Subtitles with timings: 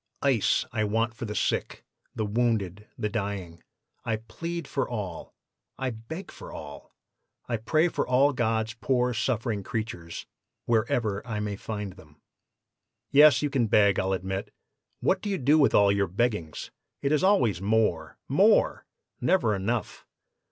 [0.23, 3.61] Ice I want for the sick, the wounded, the dying.
[4.03, 5.35] I plead for all,
[5.77, 6.91] I beg for all,
[7.47, 10.25] I pray for all God's poor suffering creatures,
[10.65, 12.19] wherever I may find them.'
[13.11, 14.51] "'Yes, you can beg, I'll admit.
[15.01, 16.71] What do you do with all your beggings?
[17.03, 18.87] It is always more, more!
[19.19, 20.07] never enough!